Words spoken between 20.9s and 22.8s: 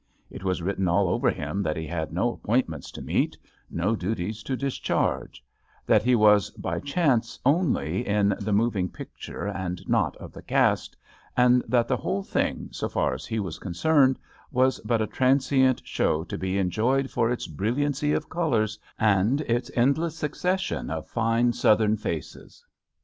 fine Southern faces.